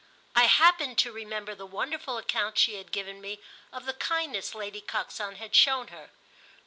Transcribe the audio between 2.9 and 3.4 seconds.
given me